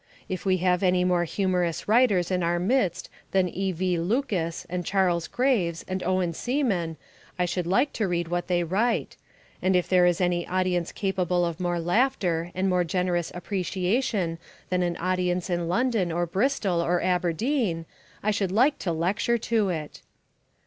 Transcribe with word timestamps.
If 0.27 0.47
we 0.47 0.57
have 0.65 0.81
any 0.81 1.03
more 1.03 1.25
humorous 1.25 1.87
writers 1.87 2.31
in 2.31 2.41
our 2.41 2.57
midst 2.57 3.07
than 3.33 3.47
E. 3.47 3.71
V. 3.71 3.99
Lucas 3.99 4.65
and 4.67 4.83
Charles 4.83 5.27
Graves 5.27 5.85
and 5.87 6.01
Owen 6.01 6.33
Seaman 6.33 6.97
I 7.37 7.45
should 7.45 7.67
like 7.67 7.93
to 7.93 8.07
read 8.07 8.27
what 8.27 8.47
they 8.47 8.63
write; 8.63 9.15
and 9.61 9.75
if 9.75 9.87
there 9.87 10.07
is 10.07 10.19
any 10.19 10.47
audience 10.47 10.91
capable 10.91 11.45
of 11.45 11.59
more 11.59 11.79
laughter 11.79 12.49
and 12.55 12.67
more 12.67 12.83
generous 12.83 13.31
appreciation 13.35 14.39
than 14.69 14.81
an 14.81 14.97
audience 14.97 15.51
in 15.51 15.67
London, 15.67 16.11
or 16.11 16.25
Bristol, 16.25 16.81
or 16.81 16.99
Aberdeen, 17.03 17.85
I 18.23 18.31
should 18.31 18.51
like 18.51 18.79
to 18.79 18.91
lecture 18.91 19.37
to 19.37 19.69
it. 19.69 20.01